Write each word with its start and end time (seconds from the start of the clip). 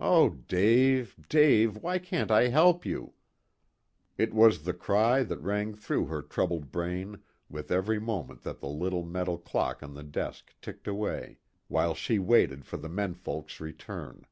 "Oh, 0.00 0.30
Dave, 0.30 1.14
Dave, 1.28 1.76
why 1.76 2.00
can't 2.00 2.32
I 2.32 2.48
help 2.48 2.84
you?" 2.84 3.12
It 4.16 4.34
was 4.34 4.64
the 4.64 4.72
cry 4.74 5.22
that 5.22 5.38
rang 5.38 5.72
through 5.72 6.06
her 6.06 6.20
troubled 6.20 6.72
brain 6.72 7.22
with 7.48 7.70
every 7.70 8.00
moment 8.00 8.42
that 8.42 8.58
the 8.58 8.66
little 8.68 9.04
metal 9.04 9.38
clock 9.38 9.80
on 9.84 9.94
the 9.94 10.02
desk 10.02 10.52
ticked 10.60 10.88
away, 10.88 11.38
while 11.68 11.94
she 11.94 12.18
waited 12.18 12.64
for 12.66 12.76
the 12.76 12.88
men 12.88 13.14
folk's 13.14 13.60
return. 13.60 14.26